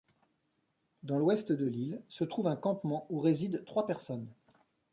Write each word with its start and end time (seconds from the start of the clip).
Dans 1.03 1.19
l'Ouest 1.19 1.51
de 1.51 1.67
l'île 1.67 2.01
se 2.09 2.23
trouve 2.23 2.47
un 2.47 2.55
campement 2.55 3.05
où 3.11 3.19
résident 3.19 3.63
trois 3.67 3.85
personnes. 3.85 4.25